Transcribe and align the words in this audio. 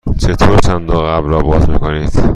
چطور 0.17 0.57
صندوق 0.63 1.03
عقب 1.05 1.27
را 1.29 1.39
باز 1.41 1.69
می 1.69 1.79
کنید؟ 1.79 2.23